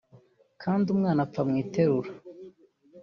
kandi 0.61 0.85
umwana 0.93 1.19
apfa 1.25 1.41
mu 1.47 1.53
iterura 1.63 2.09